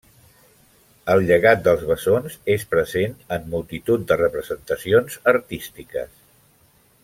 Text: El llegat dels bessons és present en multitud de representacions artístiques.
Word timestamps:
El 1.15 1.19
llegat 1.27 1.61
dels 1.67 1.83
bessons 1.89 2.37
és 2.55 2.65
present 2.73 3.13
en 3.37 3.47
multitud 3.57 4.09
de 4.13 4.19
representacions 4.25 5.21
artístiques. 5.37 6.13